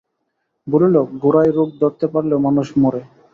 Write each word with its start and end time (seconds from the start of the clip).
বলিল, 0.67 0.95
গোড়ায় 1.21 1.51
রোগ 1.57 1.69
ধরতে 1.81 2.05
পারলেও 2.13 2.39
মানুষ 2.47 2.67
মরে। 2.81 3.01